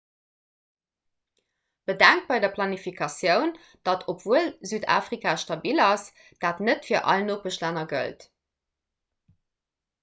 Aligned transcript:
bedenkt 1.85 2.25
bei 2.31 2.39
der 2.45 2.51
planifikatioun 2.55 3.53
datt 3.91 4.07
obwuel 4.15 4.49
südafrika 4.73 5.37
stabil 5.43 5.85
ass 5.91 6.09
dat 6.47 6.67
net 6.71 6.91
fir 6.91 7.05
all 7.13 7.29
nopeschlänner 7.31 7.87
gëllt 7.95 8.29